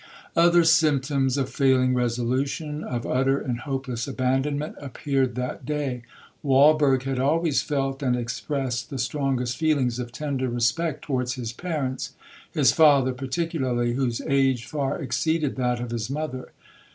[0.35, 6.01] Other symptoms of failing resolution,—of utter and hopeless abandonment, appeared that day.
[6.43, 12.71] Walberg had always felt and expressed the strongest feelings of tender respect towards his parents—his
[12.71, 16.51] father particularly, whose age far exceeded that of his mother.